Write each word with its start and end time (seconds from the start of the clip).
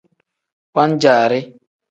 Wan-jaari. 0.75 1.39